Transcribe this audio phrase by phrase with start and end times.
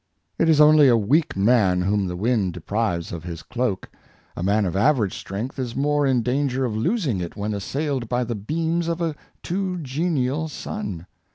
[0.39, 3.87] It is only a weak man whom the wind de prives of his cloak;
[4.35, 8.23] a man of average strength is more in danger of losing it when assailed by
[8.23, 11.05] the beams of a too genial sun.